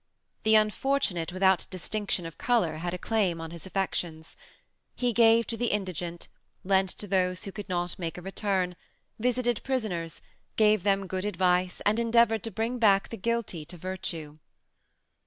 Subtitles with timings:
[0.41, 4.35] The unfortunate without DISTINCTION OF COLOR had a claim on his affections.
[4.95, 6.27] He gave to the indigent,
[6.63, 8.75] lent to those who could not make a return
[9.19, 10.23] visited prisoners,
[10.55, 14.39] gave them good advice and endeavored to bring back the guilty to virtue."